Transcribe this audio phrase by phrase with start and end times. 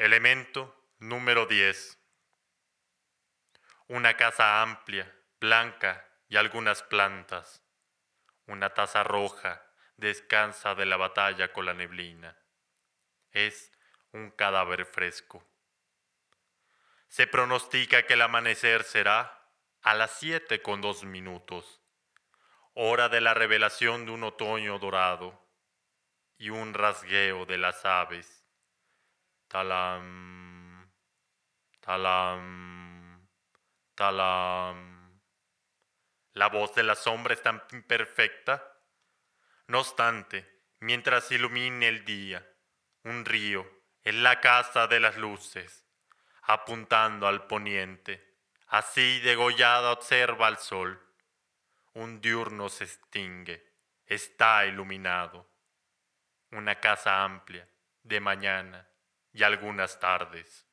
[0.00, 1.98] Elemento número 10.
[3.88, 7.62] Una casa amplia, blanca y algunas plantas.
[8.46, 9.62] Una taza roja
[9.98, 12.34] descansa de la batalla con la neblina.
[13.30, 13.72] Es
[14.12, 15.46] un cadáver fresco.
[17.08, 19.50] Se pronostica que el amanecer será
[19.82, 21.82] a las siete con dos minutos,
[22.72, 25.46] hora de la revelación de un otoño dorado
[26.38, 28.39] y un rasgueo de las aves.
[29.50, 30.88] Talam,
[31.80, 33.26] talam,
[33.96, 35.20] talam.
[36.34, 38.62] La voz de la sombra es tan imperfecta.
[39.66, 42.46] No obstante, mientras ilumine el día,
[43.02, 43.68] un río
[44.04, 45.84] en la casa de las luces,
[46.42, 48.36] apuntando al poniente,
[48.68, 51.04] así degollada observa al sol.
[51.94, 53.66] Un diurno se extingue,
[54.06, 55.50] está iluminado.
[56.52, 57.68] Una casa amplia,
[58.04, 58.89] de mañana
[59.32, 60.69] y algunas tardes.